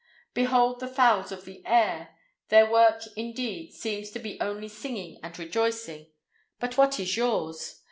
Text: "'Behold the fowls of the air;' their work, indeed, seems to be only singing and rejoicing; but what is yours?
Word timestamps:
"'Behold 0.33 0.79
the 0.79 0.87
fowls 0.87 1.31
of 1.31 1.45
the 1.45 1.63
air;' 1.63 2.15
their 2.49 2.67
work, 2.67 3.03
indeed, 3.15 3.71
seems 3.71 4.09
to 4.09 4.17
be 4.17 4.41
only 4.41 4.67
singing 4.67 5.19
and 5.21 5.37
rejoicing; 5.37 6.07
but 6.59 6.75
what 6.75 6.99
is 6.99 7.15
yours? 7.15 7.79